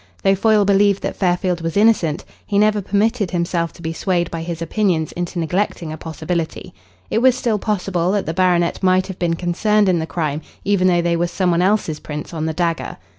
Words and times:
Though 0.23 0.33
Foyle 0.33 0.65
believed 0.65 1.03
that 1.03 1.15
Fairfield 1.15 1.61
was 1.61 1.77
innocent, 1.77 2.25
he 2.47 2.57
never 2.57 2.81
permitted 2.81 3.29
himself 3.29 3.71
to 3.73 3.83
be 3.83 3.93
swayed 3.93 4.31
by 4.31 4.41
his 4.41 4.59
opinions 4.59 5.11
into 5.11 5.37
neglecting 5.37 5.93
a 5.93 5.97
possibility. 5.97 6.73
It 7.11 7.19
was 7.21 7.35
still 7.37 7.59
possible 7.59 8.11
that 8.13 8.25
the 8.25 8.33
baronet 8.33 8.81
might 8.81 9.05
have 9.05 9.19
been 9.19 9.35
concerned 9.35 9.87
in 9.87 9.99
the 9.99 10.07
crime 10.07 10.41
even 10.63 10.87
though 10.87 11.03
they 11.03 11.15
were 11.15 11.27
some 11.27 11.51
one 11.51 11.61
else's 11.61 11.99
prints 11.99 12.33
on 12.33 12.47
the 12.47 12.53
dagger. 12.53 12.97